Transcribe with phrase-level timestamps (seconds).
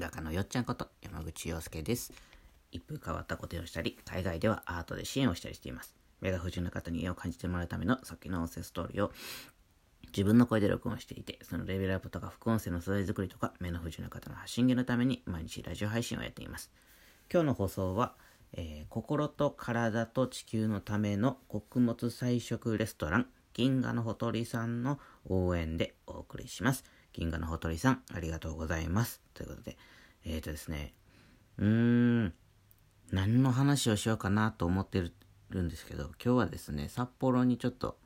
[0.00, 2.12] 画家のよっちゃんこと山口洋介です。
[2.70, 5.94] 一風変わったことをしたり、海外ではアートで支援をしたりしています。
[6.20, 9.12] 目が不自由な方に絵を感じてもらうためのさっきの音声ストーリーを
[10.08, 16.70] 自分の声で録音していて、そのレベルアップとか副音声の素材作りとか、目の不自由な方の発信源のために毎日ラジオ配信をやっています。
[17.32, 18.14] 今日の放送は、
[18.52, 26.84] えー心と体と地球のための穀物菜食レストラン、銀河のほとりさんの応援でお送りします。
[27.16, 29.22] 銀河のほとりさん、ありがとうございます。
[29.32, 29.78] ということで、
[30.26, 30.92] えーとですね、
[31.56, 32.34] うーん、
[33.10, 35.02] 何の話をしようかなと思って
[35.48, 37.96] るんですけど、今日はですね、札幌にちょっと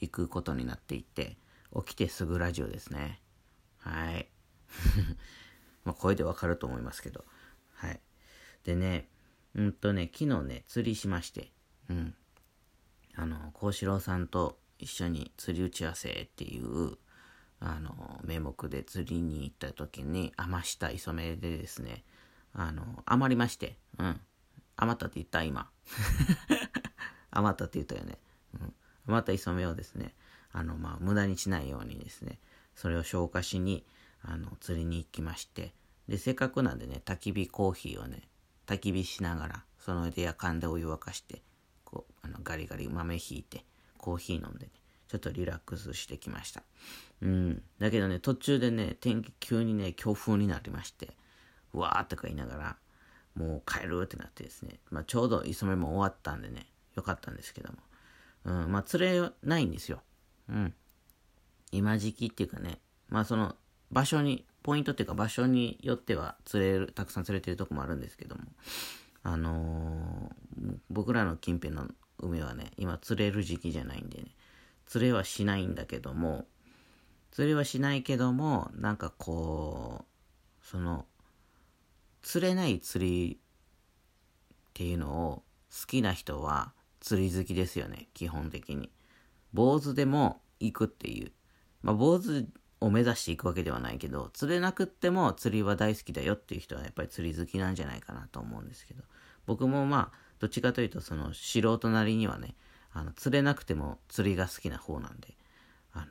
[0.00, 1.38] 行くことになっていて、
[1.74, 3.22] 起きてすぐラジオですね。
[3.78, 4.28] はい。
[5.84, 7.24] まあ声でわかると思いますけど。
[7.72, 8.00] はい。
[8.64, 9.08] でね、
[9.54, 11.52] うんとね、昨日ね、釣りしまして、
[11.88, 12.14] うん。
[13.14, 16.98] あの、幸四郎さんと一緒に釣り打ち合わせっていう、
[17.60, 22.04] あの、名目で釣りに行った時に、余した磯目でですね、
[22.52, 24.20] あの、余りまして、うん。
[24.76, 25.70] 余ったって言った今。
[27.30, 28.18] 余ったって言ったよね。
[28.54, 28.74] うん。
[29.06, 30.14] 余った磯目をですね、
[30.52, 32.38] あの、まあ、無駄にしないようにですね、
[32.74, 33.84] それを消化しに、
[34.22, 35.74] あの、釣りに行きまして、
[36.08, 38.28] で、せっかくなんでね、焚き火コーヒーをね、
[38.66, 41.42] 焚き火しながら、その上でやかんでお湯沸かして、
[41.84, 43.64] こう、あの、ガリガリ豆ひいて、
[43.96, 44.72] コーヒー飲んでね、
[45.08, 46.62] ちょっとリラックスしてきました。
[47.22, 47.62] うん。
[47.78, 51.16] だけどね、途中でね、天気急にね、強風になりまして、
[51.72, 52.76] うわーとか言いながら、
[53.34, 57.78] もう帰るってなってですね、まあ、ちょうど磯目も終わったんでね、よかったんですけども。
[58.44, 60.02] うん、まあ、釣れないんですよ。
[60.48, 60.74] うん。
[61.72, 62.78] 今時期っていうかね、
[63.08, 63.56] まあその
[63.90, 68.42] 場所に、ポイントっていうか場所によっては釣れる、たくさん釣れてるとこもあるんですけども、
[69.22, 71.86] あのー僕らの近辺の
[72.18, 74.34] 海はね、今釣れる時期じゃないんでね、
[74.88, 76.46] 釣れはしないんだけども、
[77.30, 80.06] 釣れはしないけども、なんかこ
[80.62, 81.04] う、その、
[82.22, 83.38] 釣れない釣りっ
[84.72, 88.90] ていうのを好きな人は釣り好きですよね、基本的に。
[89.52, 91.32] 坊主でも行くっていう。
[91.82, 92.46] まあ、坊主
[92.80, 99.02] を目指していくわけではないけど、釣れなくっても釣りは大好きだよっていう人はやっぱり釣り好きなんじゃないかなと思うんですけど、
[99.44, 102.54] 僕もまあ、どっちかというとその素人なりにはね、
[102.98, 105.34] あの釣れなくても釣りが好きな方なんで、
[105.92, 106.06] あの、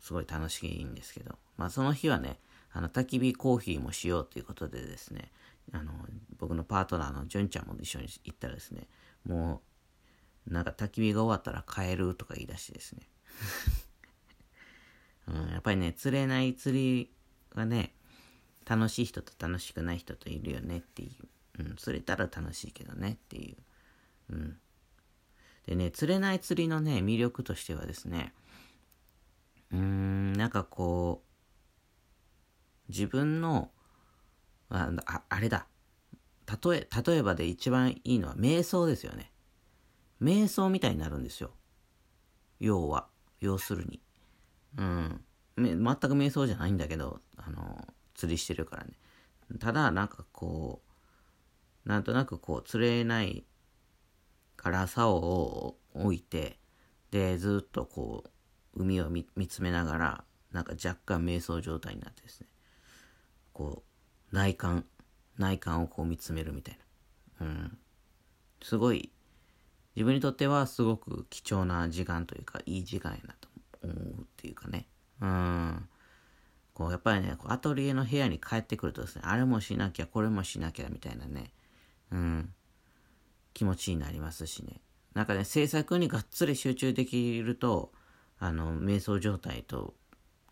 [0.00, 2.40] すごい楽しいんですけど、まあその日はね、
[2.72, 5.30] あの、焚き火コーヒーもしようということでですね、
[5.72, 5.92] あの、
[6.38, 8.88] 僕のパートナーの純ちゃんも一緒に行ったらですね、
[9.24, 9.62] も
[10.48, 13.08] う、なんか焚き火が終わったら帰るとか言い出してですね。
[15.28, 17.12] うん、やっぱりね、釣れない釣り
[17.54, 17.94] がね、
[18.64, 21.62] 楽しい人と楽しくない人といるよねっていう。
[21.62, 23.56] うん、釣れたら楽しいけどねっていう。
[24.34, 24.58] うん。
[25.66, 28.32] でね、釣れない釣りのね、魅力としてはですね、
[29.72, 31.22] うーん、なんかこ
[32.88, 33.70] う、自分の、
[34.68, 35.66] あ、ああれだ。
[36.64, 39.32] 例え、例えばで一番いいのは瞑想ですよね。
[40.22, 41.50] 瞑想みたいになるんですよ。
[42.60, 43.08] 要は、
[43.40, 44.00] 要するに。
[44.78, 45.24] うん。
[45.56, 45.84] め全く
[46.14, 48.92] 瞑想じゃないんだけど、あの、釣りしてるからね。
[49.58, 50.82] ただ、なんかこ
[51.84, 53.44] う、なんとなくこう、釣れない
[54.66, 56.58] から竿を置いて、
[57.12, 58.24] で、ずっとこ
[58.74, 62.48] う、海を見つめながら、なんか若干瞑想状態になってですね、
[63.52, 63.84] こ
[64.32, 64.84] う、内観、
[65.38, 66.78] 内観をこう見つめるみたい
[67.38, 67.46] な。
[67.46, 67.78] うん。
[68.60, 69.12] すごい、
[69.94, 73.48] 自分にとってはすごく貴重な時間というか、いい時間やなと
[73.84, 74.88] 思うっていうかね。
[75.20, 75.88] うん。
[76.74, 81.52] こう、やっぱりね、アトリエの部屋に帰ってくるとですね、あれもしなきゃ、これもしなきゃ、みたいなね、
[82.10, 82.52] うん、
[83.56, 84.82] 気持ちになりますしね。
[85.14, 87.90] なんかね、制作にがっつり集中できると、
[88.38, 89.94] あの、瞑想状態と、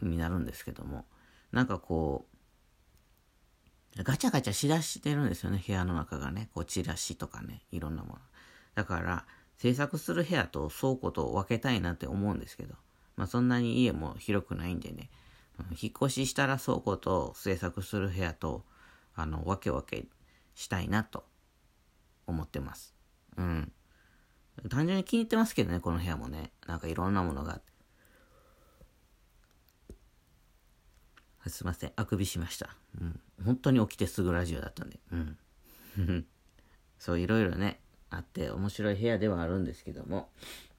[0.00, 1.04] になるんですけども、
[1.52, 2.26] なんかこ
[3.98, 6.48] う、ガチャガチャしだしてるんですよね、部屋の中がね。
[6.54, 8.18] こう、チラシとかね、いろんなもの。
[8.74, 9.26] だから、
[9.58, 12.74] 制作する部屋と倉庫と分けたいなって思うんですけど、
[13.16, 15.10] まあそんなに家も広くないんでね、
[15.78, 18.64] 引っ越ししたら倉庫と制作する部屋と、
[19.14, 20.08] あの、分け分け
[20.54, 21.24] したいなと
[22.26, 22.94] 思ってます。
[23.36, 23.72] うん。
[24.68, 26.52] 単純に気に入ってますけどね、この部屋もね。
[26.66, 27.74] なんかいろんなものがあって。
[31.50, 32.74] すいません、あくびしました。
[33.00, 33.20] うん。
[33.44, 34.98] 本当に起きてすぐラジオだったんで。
[35.12, 35.36] うん。
[36.98, 37.80] そう、いろいろね、
[38.10, 40.30] あって面白い部屋ではあるんですけども、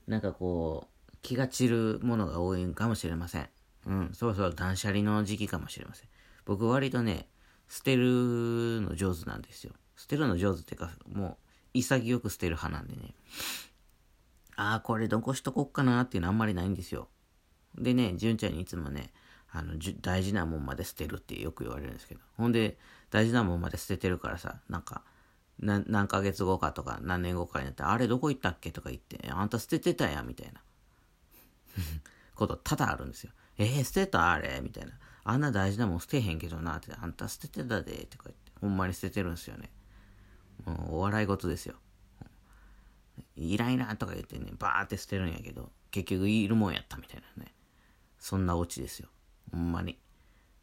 [0.08, 3.50] なんかこう、気が散るものが多いんかもしれません。
[3.86, 6.10] うん、そろそろ断捨離の時期かもしれません。
[6.46, 7.30] 僕割とね、
[7.68, 9.74] 捨てるの上手なんですよ。
[9.96, 11.38] 捨てるの上手っていうか、も
[11.74, 13.14] う潔く捨てる派なんでね。
[14.56, 17.10] ああ、これ残しとこっかなっていうのあんまりないんですよ。
[17.78, 19.12] でね、純ちゃんにいつもね、
[19.56, 22.22] あの大事なもんまで捨てるってよく言われるんですけど。
[22.36, 22.78] ほんで
[23.10, 25.04] 大事なもんまで捨ててるからさなんか
[25.60, 30.62] 何ヶ月後かとか何年後かになってあれどこ行ったっけとか言ってあんた捨ててたやんみたいな。
[32.36, 33.32] こと多々あるんですよ。
[33.58, 34.60] えー、捨てたあれ？
[34.62, 34.92] みたいな。
[35.24, 39.72] あんな大事なもん捨てへんけどなってあんた捨ててたでとか言ってほんまに捨ててるんですよね。
[40.66, 41.76] もうお笑い事ですよ
[43.36, 47.54] いらいらんとか言ってねバーって捨てるんやけど結局いるもんやったみたいなね
[48.20, 49.10] そんなオチですよ
[49.52, 49.98] ほんまに。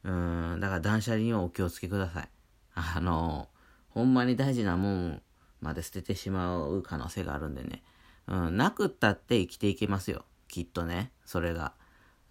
[0.04, 2.28] うん、だから断捨離にはお気をつけください。
[2.74, 3.48] あの、
[3.90, 5.22] ほんまに大事なもん
[5.60, 7.82] まで捨ててしまう可能性があるんでね。
[8.26, 10.24] うん、なくったって生きていけますよ。
[10.48, 11.74] きっとね、それが。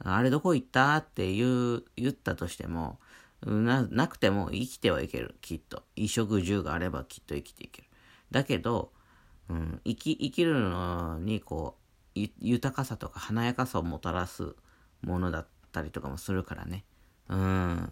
[0.04, 3.00] あれどこ行ったって言う、言ったとしても、
[3.46, 5.36] な、なくても生きてはいける。
[5.42, 5.84] きっと。
[5.96, 7.88] 衣食住があればきっと生きていける。
[8.30, 8.92] だけど、
[9.50, 11.78] うん、生き、生きるのに、こ
[12.16, 14.56] う、豊かさとか華やかさをもたらす
[15.02, 16.86] ものだったりとかもするからね。
[17.30, 17.92] うん。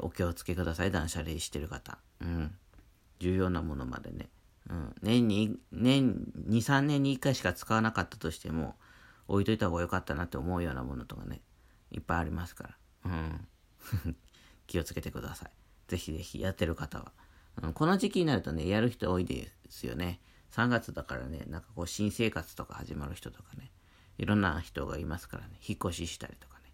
[0.00, 1.98] お気をつけください、断捨離してる方。
[2.20, 2.56] うん。
[3.20, 4.28] 重要なものまでね。
[4.68, 4.94] うん。
[5.02, 6.14] 年に、年、
[6.48, 8.76] 2、3年に1回しか使わなかったとしても、
[9.28, 11.42] 置いといた方が良かったなって思うようなものとかね、
[11.90, 12.76] いっぱいありますから。
[13.04, 13.46] うん。
[14.66, 15.50] 気をつけてください。
[15.88, 17.12] ぜひぜひやってる方は。
[17.62, 20.20] うん、この時期になるとね、やる人多いですよね。
[20.52, 23.70] 3月だからね、なんかこう新生活とか始まる人とかね、
[24.18, 26.72] いろんな人がいますからね、引っ越ししたりとかね。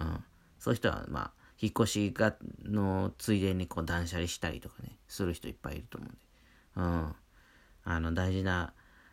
[0.00, 0.24] うん、
[0.58, 2.34] そういう人は、まあ、引っ越しが、
[2.64, 6.18] のついでにこう断捨離したりとかね、する人いっぱいいると思うんで。
[6.76, 7.14] うん。
[7.84, 8.72] あの、大事な、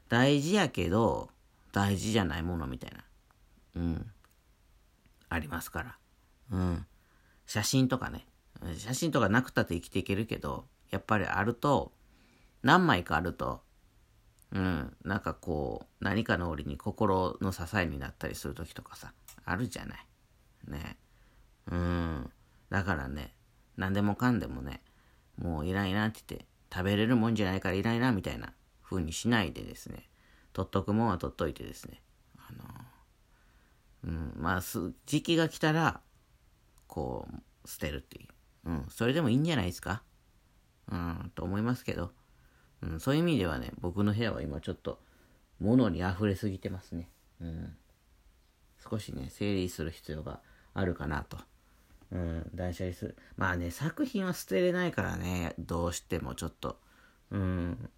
[0.09, 1.29] 大事やけど、
[1.71, 3.03] 大事じゃないものみたいな。
[3.75, 4.11] うん。
[5.29, 5.97] ありますから。
[6.51, 6.85] うん。
[7.47, 8.27] 写真とかね。
[8.77, 11.93] 写真とかなくたって生きていけるけど、やっぱりあると、
[12.61, 13.61] 何枚かあると、
[14.51, 19.13] うん、なんかこう、何かの折に心の支えになったりする時とかさ、
[19.45, 20.05] あるじゃない。
[20.67, 20.97] ね。
[21.71, 22.31] うん。
[22.69, 23.33] だからね、
[23.75, 24.81] 何でもかんでもね、
[25.37, 28.53] もういらんいらんって言って、食べれるもんじゃないからいらんいらんみたいな
[28.83, 30.09] 風にしないでですね、
[30.53, 32.01] 取っとくもんは取っといてですね、
[32.37, 32.63] あの、
[34.05, 36.01] うん、まあ、時期が来たら、
[36.87, 38.27] こう、捨てるっていう。
[38.65, 40.03] うん、それでもいいんじゃないですか？
[40.91, 42.11] うん、と思いますけど、
[42.81, 45.01] うん、そういう意味ではね、僕の部屋は今ちょっと、
[45.59, 47.09] 物に溢れすぎてますね。
[47.41, 47.75] うん。
[48.89, 50.41] 少しね、整理する必要が
[50.73, 51.37] あるかなと。
[52.11, 53.17] うん、断捨離する。
[53.35, 56.79] まあね、作品は捨てれないからね、どうしてもちょっと。
[57.31, 57.89] うん、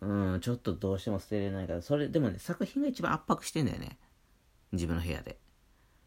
[0.00, 3.98] うん、ちょっとどうしても捨てれないから、それ、でもね、作品が一番圧迫してんだよね。
[4.72, 5.38] 自分の部屋で。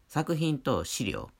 [0.06, 1.30] 作品と資料。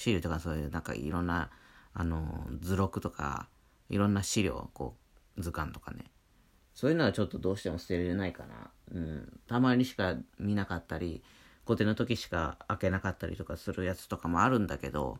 [0.00, 1.50] 資料とかそういう、なんかいろんな、
[1.92, 3.50] あの、図録とか、
[3.90, 4.96] いろんな資料、こ
[5.36, 6.06] う、図鑑とかね。
[6.74, 8.70] そういうのはちょっとどうしても捨てれないかな。
[8.92, 9.40] うん。
[9.46, 11.22] たまにしか見なかったり、
[11.66, 15.18] 固定の時しか開けなかったりとかするやつとかもあるんだけど、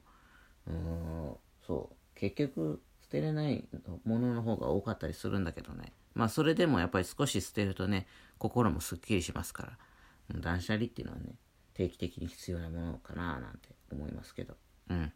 [0.66, 1.34] うん、
[1.66, 2.18] そう。
[2.18, 3.68] 結局、捨てれない
[4.04, 5.92] ものの方が多かったりするんだけどね。
[6.14, 8.06] まあ、それでもやっぱり少し捨てるとね、
[8.38, 9.76] 心もすっきりしますか
[10.30, 11.34] ら、断捨離っていうのはね、
[11.74, 14.56] 定期的に必要なものかななんて思いますけど。
[14.90, 15.12] うん。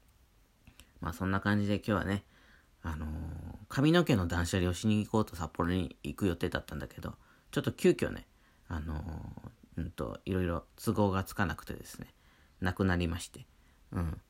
[1.01, 2.25] まあ、そんな感じで今日はね、
[2.83, 3.09] あのー、
[3.69, 7.15] 髪の毛の断捨離をしに行こうと札幌に行く予定だったんだけど、
[7.51, 8.27] ちょっと急遽ね、
[8.69, 12.07] あのー、うんと、いろいろ都合がつかなくてですね、
[12.61, 13.47] なくなりまして、
[13.93, 14.21] うん。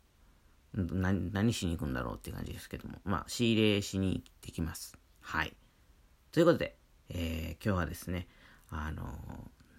[0.74, 4.96] 何、何しに行くんだろうって感じですけども、まあ、仕入れしに行ってきます。
[5.20, 5.54] はい。
[6.32, 6.76] ということで、
[7.10, 8.26] えー、今日はですね、
[8.70, 9.06] あのー、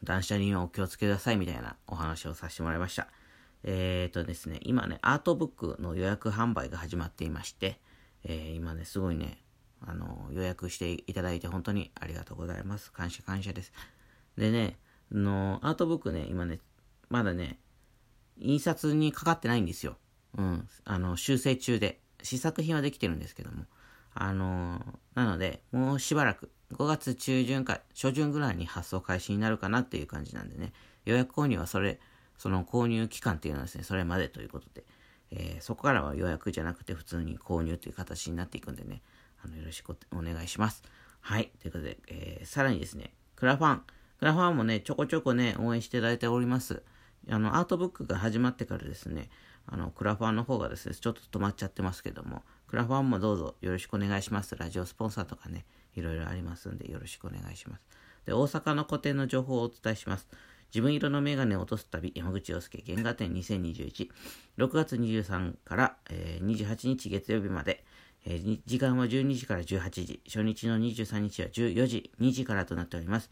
[0.06, 3.08] 断捨離にお気をつけくださいみたいなお話をさせてもらいました。
[3.68, 7.80] えーとですね、今ね、アートブックの予約販売が始まっていまして、
[8.24, 9.42] えー、今ね、すごいね、
[9.82, 12.92] あの予約していただいて本当にありがとうございます。
[12.92, 13.74] 感謝感謝です。
[14.38, 14.78] でね、
[15.12, 16.60] の、アートブックね、今ね、
[17.10, 17.60] まだね、
[18.38, 19.98] 印刷にかかってないんですよ。
[20.38, 20.68] うん。
[20.84, 22.00] あの、修正中で。
[22.22, 23.66] 試作品はできてるんですけども。
[24.18, 24.82] あの
[25.14, 32.00] なので、もうしばらく、5月中旬か初旬ぐらいに発送開始になるかなっていう感じなんでね、予約購入はそれ、
[32.38, 34.84] その購入期間っていうのはですね、それまでということで、
[35.32, 39.02] えー、そこからは予約じゃなくて普通に購入という形になっていくんでね、
[39.44, 40.84] あの、よろしくお願いします。
[41.22, 41.52] はい。
[41.62, 43.82] ということで、えー、さらにですね、クラファン、
[44.20, 46.84] クラファンもね、ちょこちょこね、応援していただいております。
[47.30, 49.30] あの、アートブックが始まってからですね、
[49.68, 54.56] あの、クラファンの方がですね、ちょっと止まっちゃってますけども、クラファンもどうぞよろしくお願いします。
[54.56, 55.66] ラジオスポンサーとかね、
[55.96, 57.82] いろいろありますんで、よろしくお願いします。
[58.26, 60.28] で、大阪の個展の情報をお伝えします。
[60.76, 64.10] 自分色のメガネを落とす旅、山口洋介原画展2021、
[64.58, 67.86] 6月23から、えー、28日月曜日まで、
[68.26, 73.32] えー、時間は12時から18時、初日の23日は14時、2時からとなっております。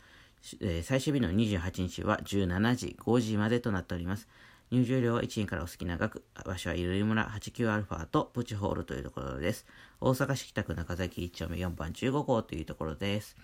[0.62, 4.30] えー、最終日の28日は17時、5時までとなっております。
[4.72, 6.24] 入場料は1円からお好きな額。
[6.46, 9.66] 場所はゆるい村 89α とプチホールというところです。
[10.00, 13.36] 大阪市北区中崎1丁目4番15号というところです。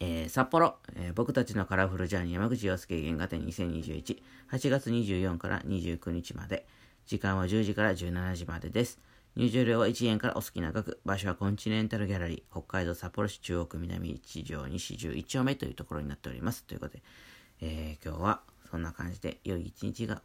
[0.00, 6.66] えー、札幌、えー、僕たちのカラフルジャーニー山口洋介原画展2021、8月24から29日まで。
[7.06, 8.98] 時間は10時から17時までです。
[9.36, 11.00] 入場料は1円からお好きな額。
[11.04, 16.64] 場所はコンチネンタルギャラリー、北海道札幌市中央区南一条西11丁目というところになっております。
[16.64, 17.02] ということで、
[17.60, 18.40] えー、今日は
[18.70, 20.22] そんな感じで良い一日が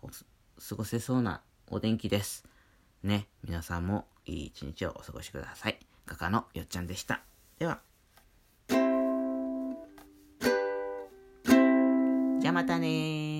[0.69, 2.45] 過ごせそうなお天気です。
[3.03, 5.79] ね、皆さんもいい一日をお過ごしください。
[6.05, 7.21] 画家のよっちゃんでした。
[7.59, 7.84] では。
[12.55, 13.34] またね